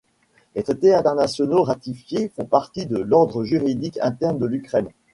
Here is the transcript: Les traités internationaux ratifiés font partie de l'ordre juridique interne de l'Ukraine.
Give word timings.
Les 0.55 0.63
traités 0.63 0.95
internationaux 0.95 1.61
ratifiés 1.61 2.29
font 2.35 2.45
partie 2.45 2.87
de 2.87 2.97
l'ordre 2.97 3.43
juridique 3.43 3.99
interne 4.01 4.39
de 4.39 4.47
l'Ukraine. 4.47 4.89